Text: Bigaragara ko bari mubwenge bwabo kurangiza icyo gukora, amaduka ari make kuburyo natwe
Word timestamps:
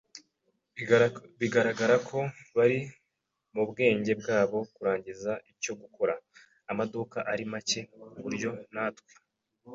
Bigaragara 1.39 1.95
ko 2.09 2.19
bari 2.57 2.79
mubwenge 3.53 4.11
bwabo 4.21 4.57
kurangiza 4.75 5.31
icyo 5.51 5.73
gukora, 5.81 6.13
amaduka 6.71 7.17
ari 7.31 7.43
make 7.51 7.79
kuburyo 8.13 8.49
natwe 8.73 9.11